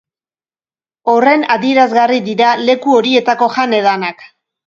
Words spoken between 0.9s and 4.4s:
Horren adierazgarri dira leku horietako jan-edanak.